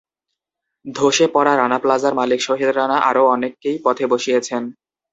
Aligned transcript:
ধসে 0.85 1.25
পড়া 1.33 1.53
রানা 1.55 1.77
প্লাজার 1.83 2.13
মালিক 2.15 2.39
সোহেল 2.43 2.71
রানা 2.71 2.97
আরও 3.09 3.23
অনেককেই 3.27 3.77
পথে 3.85 4.05
বসিয়েছেন। 4.11 4.63